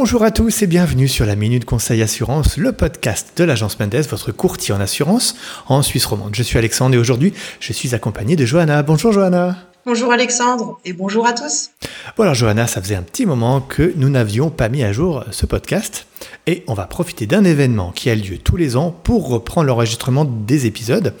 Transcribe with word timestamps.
Bonjour 0.00 0.22
à 0.22 0.30
tous 0.30 0.62
et 0.62 0.68
bienvenue 0.68 1.08
sur 1.08 1.26
la 1.26 1.34
Minute 1.34 1.64
Conseil 1.64 2.02
Assurance, 2.02 2.56
le 2.56 2.70
podcast 2.70 3.32
de 3.34 3.42
l'agence 3.42 3.80
Mendes, 3.80 3.96
votre 4.08 4.30
courtier 4.30 4.72
en 4.72 4.80
assurance 4.80 5.34
en 5.66 5.82
Suisse 5.82 6.06
romande. 6.06 6.36
Je 6.36 6.44
suis 6.44 6.56
Alexandre 6.56 6.94
et 6.94 6.98
aujourd'hui 6.98 7.34
je 7.58 7.72
suis 7.72 7.96
accompagné 7.96 8.36
de 8.36 8.46
Johanna. 8.46 8.84
Bonjour 8.84 9.10
Johanna. 9.10 9.56
Bonjour 9.84 10.12
Alexandre 10.12 10.78
et 10.84 10.92
bonjour 10.92 11.26
à 11.26 11.32
tous. 11.32 11.70
Bon 12.16 12.22
alors 12.22 12.36
Johanna, 12.36 12.68
ça 12.68 12.80
faisait 12.80 12.94
un 12.94 13.02
petit 13.02 13.26
moment 13.26 13.60
que 13.60 13.92
nous 13.96 14.08
n'avions 14.08 14.50
pas 14.50 14.68
mis 14.68 14.84
à 14.84 14.92
jour 14.92 15.24
ce 15.32 15.46
podcast 15.46 16.06
et 16.46 16.62
on 16.68 16.74
va 16.74 16.86
profiter 16.86 17.26
d'un 17.26 17.42
événement 17.42 17.90
qui 17.90 18.08
a 18.08 18.14
lieu 18.14 18.38
tous 18.38 18.56
les 18.56 18.76
ans 18.76 18.92
pour 19.02 19.28
reprendre 19.28 19.66
l'enregistrement 19.66 20.24
des 20.24 20.66
épisodes. 20.66 21.12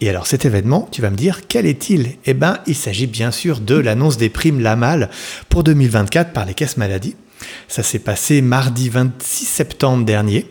Et 0.00 0.10
alors 0.10 0.26
cet 0.26 0.44
événement, 0.44 0.88
tu 0.90 1.02
vas 1.02 1.10
me 1.10 1.16
dire, 1.16 1.46
quel 1.46 1.66
est-il? 1.66 2.16
Eh 2.24 2.34
bien, 2.34 2.58
il 2.66 2.74
s'agit 2.74 3.06
bien 3.06 3.30
sûr 3.30 3.60
de 3.60 3.76
l'annonce 3.76 4.16
des 4.16 4.28
primes 4.28 4.60
LAMAL 4.60 5.08
pour 5.48 5.62
2024 5.62 6.32
par 6.32 6.46
les 6.46 6.54
caisses 6.54 6.78
maladies. 6.78 7.14
Ça 7.68 7.82
s'est 7.82 7.98
passé 7.98 8.42
mardi 8.42 8.88
26 8.88 9.44
septembre 9.44 10.04
dernier. 10.04 10.46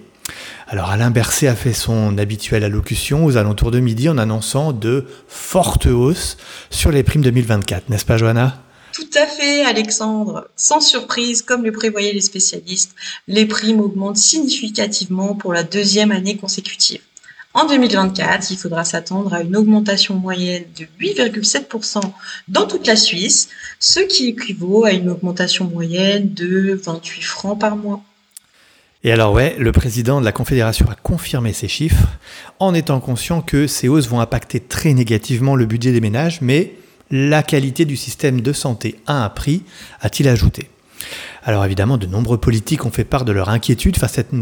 Alors 0.67 0.89
Alain 0.89 1.11
Berset 1.11 1.47
a 1.47 1.55
fait 1.55 1.73
son 1.73 2.17
habituelle 2.17 2.63
allocution 2.63 3.25
aux 3.25 3.37
alentours 3.37 3.71
de 3.71 3.79
midi 3.79 4.09
en 4.09 4.17
annonçant 4.17 4.73
de 4.73 5.05
fortes 5.27 5.85
hausses 5.85 6.37
sur 6.69 6.91
les 6.91 7.03
primes 7.03 7.21
2024, 7.21 7.89
n'est-ce 7.89 8.05
pas 8.05 8.17
Johanna? 8.17 8.61
Tout 8.91 9.09
à 9.15 9.27
fait, 9.27 9.63
Alexandre. 9.63 10.49
Sans 10.55 10.81
surprise, 10.81 11.43
comme 11.43 11.63
le 11.63 11.71
prévoyaient 11.71 12.13
les 12.13 12.21
spécialistes, 12.21 12.95
les 13.27 13.45
primes 13.45 13.79
augmentent 13.79 14.17
significativement 14.17 15.35
pour 15.35 15.53
la 15.53 15.63
deuxième 15.63 16.11
année 16.11 16.35
consécutive. 16.35 17.01
En 17.57 17.65
2024, 17.65 18.51
il 18.51 18.57
faudra 18.57 18.85
s'attendre 18.85 19.33
à 19.33 19.41
une 19.41 19.55
augmentation 19.55 20.13
moyenne 20.13 20.65
de 20.77 20.85
8,7% 21.03 22.01
dans 22.47 22.67
toute 22.67 22.85
la 22.85 22.95
Suisse, 22.95 23.49
ce 23.79 23.99
qui 23.99 24.27
équivaut 24.27 24.85
à 24.85 24.91
une 24.91 25.09
augmentation 25.09 25.65
moyenne 25.65 26.31
de 26.35 26.79
28 26.85 27.21
francs 27.23 27.59
par 27.59 27.75
mois. 27.75 28.03
Et 29.03 29.11
alors 29.11 29.33
ouais, 29.33 29.55
le 29.57 29.71
président 29.71 30.19
de 30.19 30.25
la 30.25 30.31
Confédération 30.31 30.85
a 30.91 30.93
confirmé 30.93 31.51
ces 31.51 31.67
chiffres 31.67 32.05
en 32.59 32.75
étant 32.75 32.99
conscient 32.99 33.41
que 33.41 33.65
ces 33.65 33.87
hausses 33.87 34.07
vont 34.07 34.19
impacter 34.19 34.59
très 34.59 34.93
négativement 34.93 35.55
le 35.55 35.65
budget 35.65 35.91
des 35.91 36.01
ménages, 36.01 36.41
mais 36.41 36.75
la 37.09 37.41
qualité 37.41 37.85
du 37.85 37.97
système 37.97 38.41
de 38.41 38.53
santé 38.53 38.99
a 39.07 39.25
un 39.25 39.29
prix, 39.29 39.63
a-t-il 40.01 40.29
ajouté? 40.29 40.69
Alors 41.43 41.65
évidemment, 41.65 41.97
de 41.97 42.05
nombreux 42.05 42.37
politiques 42.37 42.85
ont 42.85 42.91
fait 42.91 43.03
part 43.03 43.25
de 43.25 43.31
leur 43.31 43.49
inquiétude 43.49 43.97
face 43.97 44.11
à 44.11 44.15
cette, 44.15 44.33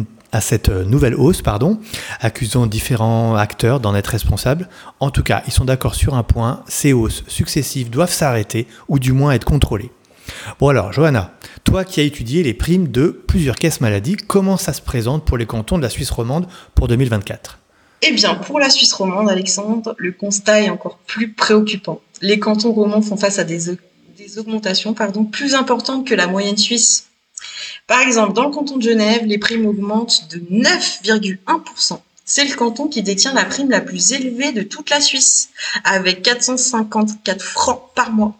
nouvelle 0.86 1.16
hausse, 1.16 1.42
pardon, 1.42 1.80
accusant 2.20 2.68
différents 2.68 3.36
acteurs 3.36 3.80
d'en 3.80 3.96
être 3.96 4.08
responsables. 4.08 4.70
En 5.00 5.10
tout 5.10 5.24
cas, 5.24 5.44
ils 5.48 5.54
sont 5.54 5.66
d'accord 5.66 5.96
sur 5.96 6.16
un 6.16 6.24
point, 6.24 6.64
ces 6.68 6.94
hausses 6.94 7.24
successives 7.28 7.90
doivent 7.90 8.12
s'arrêter 8.12 8.68
ou 8.88 9.00
du 9.00 9.12
moins 9.12 9.32
être 9.32 9.46
contrôlées. 9.46 9.92
Bon 10.60 10.70
alors, 10.70 10.92
Johanna, 10.92 11.34
toi 11.64 11.84
qui 11.84 12.00
as 12.00 12.04
étudié 12.04 12.44
les 12.44 12.54
primes 12.54 12.88
de 12.88 13.08
plusieurs 13.28 13.56
caisses 13.56 13.82
maladies, 13.82 14.16
comment 14.16 14.58
ça 14.58 14.74
se 14.74 14.82
présente 14.82 15.26
pour 15.26 15.38
les 15.38 15.46
cantons 15.46 15.78
de 15.78 15.84
la 15.84 15.90
Suisse 15.90 16.10
romande 16.10 16.48
pour 16.74 16.88
2024 16.88 17.60
eh 18.08 18.12
bien, 18.12 18.36
pour 18.36 18.60
la 18.60 18.70
Suisse 18.70 18.94
romande, 18.94 19.30
Alexandre, 19.30 19.96
le 19.98 20.12
constat 20.12 20.62
est 20.62 20.70
encore 20.70 20.98
plus 21.08 21.32
préoccupant. 21.34 22.02
Les 22.22 22.38
cantons 22.38 22.72
romands 22.72 23.02
font 23.02 23.18
face 23.18 23.40
à 23.40 23.44
des, 23.44 23.70
augmentations 24.38 24.94
pardon, 24.94 25.24
plus 25.24 25.56
importantes 25.56 26.06
que 26.08 26.14
la 26.14 26.28
moyenne 26.28 26.58
suisse. 26.58 27.08
Par 27.88 28.02
exemple, 28.02 28.34
dans 28.34 28.46
le 28.46 28.52
canton 28.52 28.78
de 28.78 28.82
Genève, 28.82 29.26
les 29.26 29.38
primes 29.38 29.68
augmentent 29.68 30.28
de 30.32 30.40
9,1%. 30.40 32.00
C'est 32.26 32.46
le 32.46 32.56
canton 32.56 32.88
qui 32.88 33.04
détient 33.04 33.34
la 33.34 33.46
prime 33.46 33.70
la 33.70 33.80
plus 33.80 34.12
élevée 34.12 34.52
de 34.52 34.64
toute 34.64 34.90
la 34.90 35.00
Suisse, 35.00 35.50
avec 35.84 36.24
454 36.24 37.44
francs 37.44 37.84
par 37.94 38.12
mois. 38.12 38.36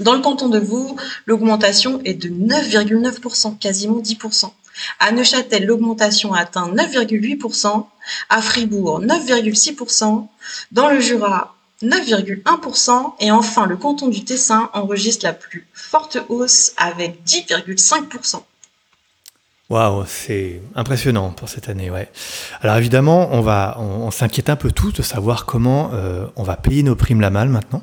Dans 0.00 0.14
le 0.14 0.20
canton 0.20 0.48
de 0.48 0.58
Vaud, 0.58 0.96
l'augmentation 1.26 2.00
est 2.04 2.14
de 2.14 2.28
9,9%, 2.28 3.58
quasiment 3.58 4.00
10%. 4.00 4.50
À 4.98 5.12
Neuchâtel, 5.12 5.66
l'augmentation 5.66 6.34
atteint 6.34 6.68
9,8%, 6.68 7.86
à 8.28 8.42
Fribourg 8.42 9.00
9,6%, 9.00 10.26
dans 10.72 10.88
le 10.88 10.98
Jura 10.98 11.54
9,1% 11.84 13.12
et 13.20 13.30
enfin 13.30 13.66
le 13.66 13.76
canton 13.76 14.08
du 14.08 14.24
Tessin 14.24 14.68
enregistre 14.72 15.24
la 15.24 15.32
plus 15.32 15.64
forte 15.72 16.18
hausse 16.28 16.72
avec 16.76 17.22
10,5%. 17.24 18.42
Waouh, 19.70 20.04
c'est 20.06 20.60
impressionnant 20.74 21.30
pour 21.30 21.48
cette 21.48 21.68
année, 21.68 21.90
ouais. 21.90 22.08
Alors 22.60 22.76
évidemment, 22.76 23.30
on 23.32 23.40
va, 23.40 23.78
on, 23.80 24.10
s'inquiète 24.10 24.50
un 24.50 24.56
peu 24.56 24.70
tous 24.70 24.92
de 24.92 25.02
savoir 25.02 25.46
comment 25.46 25.90
euh, 25.94 26.26
on 26.36 26.42
va 26.42 26.56
payer 26.56 26.82
nos 26.82 26.94
primes 26.96 27.20
la 27.20 27.30
malle 27.30 27.48
maintenant. 27.48 27.82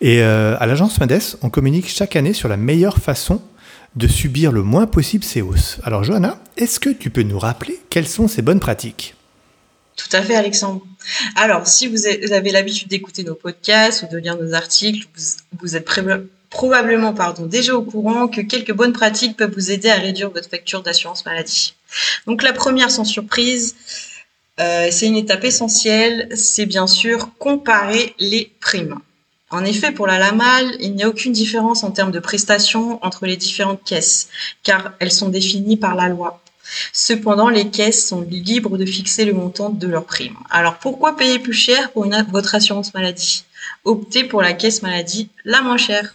Et 0.00 0.22
euh, 0.22 0.56
à 0.60 0.66
l'agence 0.66 1.00
Mendes, 1.00 1.20
on 1.42 1.50
communique 1.50 1.88
chaque 1.88 2.14
année 2.14 2.32
sur 2.32 2.48
la 2.48 2.56
meilleure 2.56 2.98
façon 2.98 3.42
de 3.96 4.06
subir 4.06 4.52
le 4.52 4.62
moins 4.62 4.86
possible 4.86 5.24
ces 5.24 5.42
hausses. 5.42 5.78
Alors 5.82 6.04
Johanna, 6.04 6.38
est-ce 6.56 6.78
que 6.78 6.90
tu 6.90 7.10
peux 7.10 7.22
nous 7.22 7.38
rappeler 7.38 7.80
quelles 7.90 8.08
sont 8.08 8.28
ces 8.28 8.42
bonnes 8.42 8.60
pratiques? 8.60 9.14
Tout 9.96 10.16
à 10.16 10.22
fait, 10.22 10.34
Alexandre. 10.34 10.82
Alors, 11.36 11.66
si 11.66 11.86
vous 11.86 12.06
avez 12.06 12.50
l'habitude 12.50 12.88
d'écouter 12.88 13.22
nos 13.22 13.34
podcasts 13.34 14.02
ou 14.02 14.12
de 14.12 14.18
lire 14.18 14.36
nos 14.36 14.54
articles, 14.54 15.06
vous, 15.60 15.76
êtes 15.76 15.84
probablement 16.54 17.12
pardon, 17.12 17.46
déjà 17.46 17.74
au 17.74 17.82
courant 17.82 18.28
que 18.28 18.40
quelques 18.40 18.72
bonnes 18.72 18.92
pratiques 18.92 19.36
peuvent 19.36 19.52
vous 19.52 19.72
aider 19.72 19.90
à 19.90 19.96
réduire 19.96 20.30
votre 20.30 20.48
facture 20.48 20.82
d'assurance 20.82 21.26
maladie. 21.26 21.74
Donc, 22.26 22.42
la 22.42 22.52
première, 22.52 22.92
sans 22.92 23.04
surprise, 23.04 23.74
euh, 24.60 24.88
c'est 24.92 25.06
une 25.06 25.16
étape 25.16 25.44
essentielle, 25.44 26.28
c'est 26.34 26.64
bien 26.66 26.86
sûr 26.86 27.30
comparer 27.38 28.14
les 28.20 28.52
primes. 28.60 29.00
En 29.50 29.64
effet, 29.64 29.90
pour 29.90 30.06
la 30.06 30.18
LAMAL, 30.18 30.76
il 30.78 30.94
n'y 30.94 31.02
a 31.02 31.08
aucune 31.08 31.32
différence 31.32 31.82
en 31.82 31.90
termes 31.90 32.12
de 32.12 32.20
prestations 32.20 33.04
entre 33.04 33.26
les 33.26 33.36
différentes 33.36 33.82
caisses, 33.84 34.28
car 34.62 34.92
elles 35.00 35.12
sont 35.12 35.28
définies 35.28 35.76
par 35.76 35.96
la 35.96 36.08
loi. 36.08 36.40
Cependant, 36.92 37.48
les 37.48 37.68
caisses 37.68 38.06
sont 38.08 38.22
libres 38.30 38.78
de 38.78 38.86
fixer 38.86 39.24
le 39.24 39.34
montant 39.34 39.70
de 39.70 39.86
leur 39.88 40.04
prime. 40.04 40.36
Alors 40.50 40.76
pourquoi 40.76 41.16
payer 41.16 41.40
plus 41.40 41.52
cher 41.52 41.90
pour 41.90 42.06
votre 42.30 42.54
assurance 42.54 42.94
maladie? 42.94 43.44
Optez 43.84 44.24
pour 44.24 44.40
la 44.40 44.52
caisse 44.52 44.82
maladie 44.82 45.28
la 45.44 45.60
moins 45.60 45.76
chère. 45.76 46.14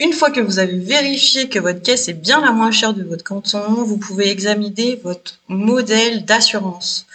Une 0.00 0.12
fois 0.12 0.30
que 0.30 0.40
vous 0.40 0.58
avez 0.58 0.78
vérifié 0.78 1.48
que 1.48 1.58
votre 1.58 1.82
caisse 1.82 2.08
est 2.08 2.14
bien 2.14 2.40
la 2.40 2.52
moins 2.52 2.70
chère 2.70 2.94
de 2.94 3.02
votre 3.02 3.24
canton, 3.24 3.84
vous 3.84 3.98
pouvez 3.98 4.30
examiner 4.30 5.00
votre 5.02 5.40
modèle 5.48 6.24
d'assurance. 6.24 7.06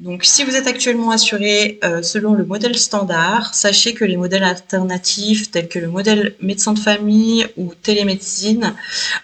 Donc, 0.00 0.24
si 0.24 0.44
vous 0.44 0.54
êtes 0.54 0.68
actuellement 0.68 1.10
assuré 1.10 1.80
euh, 1.82 2.02
selon 2.02 2.34
le 2.34 2.44
modèle 2.44 2.78
standard, 2.78 3.52
sachez 3.52 3.94
que 3.94 4.04
les 4.04 4.16
modèles 4.16 4.44
alternatifs 4.44 5.50
tels 5.50 5.68
que 5.68 5.80
le 5.80 5.88
modèle 5.88 6.36
médecin 6.40 6.72
de 6.72 6.78
famille 6.78 7.48
ou 7.56 7.74
télémédecine 7.74 8.74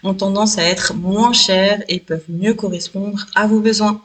ont 0.03 0.15
tendance 0.15 0.59
à 0.59 0.65
être 0.65 0.93
moins 0.95 1.33
chers 1.33 1.81
et 1.89 2.01
peuvent 2.01 2.25
mieux 2.29 2.55
correspondre 2.55 3.27
à 3.37 3.47
vos 3.47 3.61
besoins. 3.61 4.03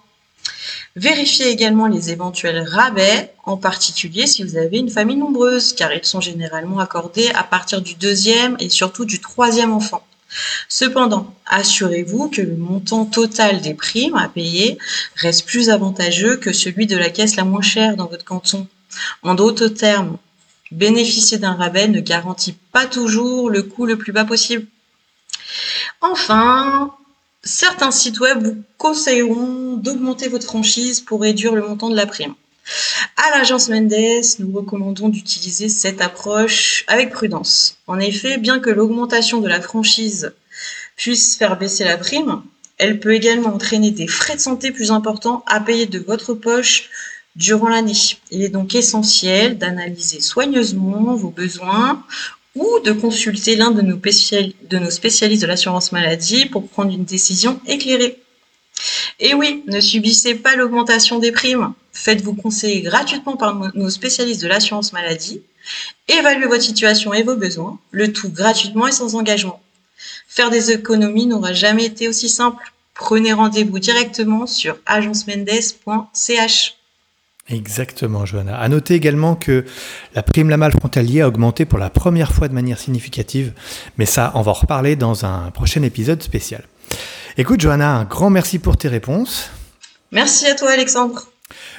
Vérifiez 1.00 1.48
également 1.48 1.88
les 1.88 2.12
éventuels 2.12 2.60
rabais, 2.68 3.34
en 3.46 3.56
particulier 3.56 4.28
si 4.28 4.44
vous 4.44 4.58
avez 4.58 4.80
une 4.80 4.90
famille 4.90 5.16
nombreuse, 5.16 5.72
car 5.72 5.94
ils 5.94 6.04
sont 6.04 6.20
généralement 6.20 6.80
accordés 6.80 7.30
à 7.36 7.44
partir 7.44 7.82
du 7.82 7.96
deuxième 7.96 8.58
et 8.60 8.68
surtout 8.68 9.06
du 9.06 9.22
troisième 9.22 9.72
enfant. 9.72 10.06
Cependant, 10.68 11.34
assurez-vous 11.46 12.28
que 12.28 12.42
le 12.42 12.58
montant 12.58 13.06
total 13.06 13.62
des 13.62 13.76
primes 13.76 14.18
à 14.18 14.28
payer 14.28 14.78
reste 15.16 15.46
plus 15.46 15.70
avantageux 15.70 16.36
que 16.36 16.52
celui 16.52 16.86
de 16.86 16.98
la 16.98 17.10
caisse 17.10 17.38
la 17.38 17.46
moins 17.46 17.62
chère 17.62 17.96
dans 17.96 18.08
votre 18.08 18.26
canton. 18.26 18.68
En 19.24 19.36
d'autres 19.36 19.70
termes, 19.70 20.18
bénéficier 20.70 21.38
d'un 21.38 21.54
rabais 21.54 21.88
ne 21.88 22.02
garantit 22.02 22.58
pas 22.74 22.86
toujours 22.86 23.50
le 23.50 23.64
coût 23.64 23.86
le 23.86 23.98
plus 23.98 24.12
bas 24.12 24.26
possible. 24.26 24.66
Enfin, 26.02 26.94
certains 27.44 27.92
sites 27.92 28.20
web 28.20 28.44
vous 28.44 28.58
conseilleront 28.78 29.78
d'augmenter 29.78 30.28
votre 30.28 30.46
franchise 30.46 31.02
pour 31.02 31.22
réduire 31.22 31.56
le 31.56 31.68
montant 31.68 31.90
de 31.90 31.96
la 31.96 32.06
prime. 32.06 32.36
À 33.18 33.38
l'agence 33.38 33.70
Mendes, 33.70 33.94
nous 34.40 34.52
recommandons 34.52 35.10
d'utiliser 35.10 35.70
cette 35.70 36.02
approche 36.02 36.84
avec 36.88 37.12
prudence. 37.12 37.78
En 37.88 38.00
effet, 38.00 38.38
bien 38.38 38.60
que 38.60 38.70
l'augmentation 38.70 39.42
de 39.42 39.48
la 39.48 39.62
franchise 39.62 40.34
puisse 40.96 41.36
faire 41.36 41.58
baisser 41.58 41.84
la 41.84 41.98
prime, 41.98 42.44
elle 42.78 43.00
peut 43.00 43.14
également 43.14 43.54
entraîner 43.56 43.92
des 43.92 44.08
frais 44.08 44.36
de 44.36 44.42
santé 44.42 44.72
plus 44.72 44.92
importants 44.92 45.44
à 45.48 45.60
payer 45.60 45.86
de 45.86 46.00
votre 46.00 46.34
poche 46.34 46.90
durant 47.36 47.70
l'année. 47.70 47.94
Il 48.32 48.42
est 48.42 48.50
donc 48.50 48.76
essentiel 48.76 49.58
d'analyser 49.58 50.22
soigneusement 50.22 51.16
vos 51.16 51.30
besoins 51.30 52.04
ou 52.56 52.80
de 52.80 52.92
consulter 52.92 53.56
l'un 53.56 53.72
de, 53.72 53.82
nos 53.82 54.90
spécialistes 54.90 55.42
de 55.42 55.48
l'assurance 55.48 55.92
maladie 55.92 56.46
pour 56.46 56.68
prendre 56.68 56.94
une 56.94 57.06
décision 57.06 57.60
éclairée. 57.68 58.20
Et 59.20 59.34
oui, 59.34 59.64
ne 59.68 59.80
subissez 59.80 60.36
pas 60.36 60.56
l'augmentation 60.56 61.20
des 61.20 61.32
primes. 61.32 61.74
Faites-vous 61.92 62.36
conseiller 62.36 62.82
gratuitement 62.82 63.36
par 63.36 63.56
nos 63.76 63.90
spécialistes 63.90 64.42
de 64.42 64.48
l'assurance 64.48 64.94
maladie. 64.94 65.42
Évaluez 66.08 66.48
votre 66.48 66.64
situation 66.64 67.14
et 67.14 67.24
vos 67.24 67.36
besoins, 67.36 67.78
le 67.92 68.14
tout 68.14 68.30
gratuitement 68.30 68.88
et 68.88 68.92
sans 68.92 69.16
engagement. 69.16 69.62
Faire 70.28 70.50
des 70.50 70.72
économies 70.72 71.26
n'aura 71.26 71.54
jamais 71.54 71.86
été 71.86 72.08
aussi 72.08 72.30
simple. 72.30 72.74
Prenez 72.94 73.34
rendez-vous 73.34 73.80
directement 73.80 74.48
sur 74.48 74.78
agencemendes.ch. 74.86 76.79
Exactement, 77.50 78.26
Johanna. 78.26 78.58
À 78.58 78.68
noter 78.70 78.94
également 78.94 79.36
que 79.36 79.66
la 80.14 80.22
prime 80.22 80.50
Lamal 80.50 80.72
frontalier 80.72 81.22
a 81.22 81.28
augmenté 81.28 81.66
pour 81.66 81.80
la 81.80 81.90
première 81.90 82.32
fois 82.32 82.48
de 82.48 82.54
manière 82.54 82.78
significative, 82.78 83.54
mais 83.98 84.06
ça, 84.06 84.32
on 84.36 84.42
va 84.42 84.52
en 84.52 84.54
reparler 84.54 84.96
dans 84.96 85.26
un 85.26 85.50
prochain 85.52 85.82
épisode 85.82 86.22
spécial. 86.22 86.64
Écoute, 87.38 87.62
Johanna, 87.62 87.96
un 87.96 88.04
grand 88.04 88.30
merci 88.30 88.60
pour 88.60 88.78
tes 88.78 88.88
réponses. 88.88 89.50
Merci 90.12 90.48
à 90.48 90.56
toi, 90.56 90.72
Alexandre. 90.72 91.28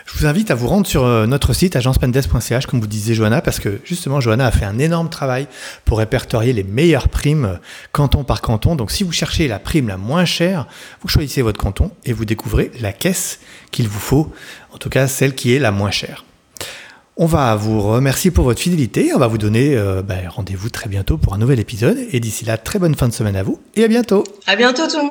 Je 0.07 0.19
vous 0.19 0.27
invite 0.27 0.51
à 0.51 0.55
vous 0.55 0.67
rendre 0.67 0.87
sur 0.87 1.05
euh, 1.05 1.27
notre 1.27 1.53
site 1.53 1.77
agencependes.ch, 1.77 2.67
comme 2.67 2.81
vous 2.81 2.87
disait 2.87 3.15
Johanna, 3.15 3.41
parce 3.41 3.61
que 3.61 3.81
justement, 3.85 4.21
Johanna 4.21 4.47
a 4.47 4.51
fait 4.51 4.65
un 4.65 4.79
énorme 4.79 5.09
travail 5.09 5.47
pour 5.85 5.99
répertorier 5.99 6.53
les 6.53 6.65
meilleures 6.65 7.09
primes 7.09 7.45
euh, 7.45 7.57
canton 7.93 8.25
par 8.25 8.41
canton. 8.41 8.77
Donc, 8.77 8.91
si 8.91 9.05
vous 9.05 9.13
cherchez 9.13 9.49
la 9.49 9.59
prime 9.59 9.89
la 9.89 9.97
moins 9.97 10.25
chère, 10.25 10.67
vous 11.03 11.09
choisissez 11.09 11.43
votre 11.43 11.61
canton 11.61 11.91
et 12.05 12.13
vous 12.13 12.25
découvrez 12.25 12.71
la 12.81 12.93
caisse 12.93 13.41
qu'il 13.71 13.89
vous 13.89 14.01
faut, 14.01 14.33
en 14.73 14.79
tout 14.79 14.91
cas 14.91 15.07
celle 15.07 15.35
qui 15.35 15.55
est 15.55 15.59
la 15.59 15.71
moins 15.71 15.91
chère. 15.91 16.25
On 17.17 17.27
va 17.27 17.55
vous 17.55 17.83
remercier 17.83 18.31
pour 18.31 18.45
votre 18.45 18.61
fidélité. 18.61 19.13
On 19.15 19.19
va 19.19 19.27
vous 19.27 19.37
donner 19.37 19.77
euh, 19.77 20.01
ben, 20.03 20.27
rendez-vous 20.29 20.71
très 20.71 20.89
bientôt 20.89 21.19
pour 21.19 21.35
un 21.35 21.39
nouvel 21.39 21.61
épisode. 21.61 21.99
Et 22.13 22.19
d'ici 22.19 22.47
là, 22.47 22.57
très 22.57 22.79
bonne 22.79 22.95
fin 22.95 23.09
de 23.09 23.13
semaine 23.13 23.37
à 23.37 23.43
vous 23.43 23.61
et 23.77 23.85
à 23.85 23.89
bientôt. 23.89 24.25
À 24.47 24.57
bientôt 24.57 24.87
tout 24.87 24.97
le 24.97 25.03
monde. 25.03 25.10